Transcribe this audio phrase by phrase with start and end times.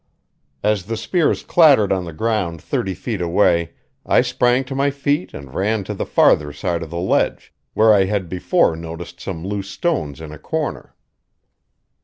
[0.63, 3.73] As the spears clattered on the ground thirty feet away
[4.03, 7.93] I sprang to my feet and ran to the farther side of the ledge, where
[7.93, 10.95] I had before noticed some loose stones in a corner.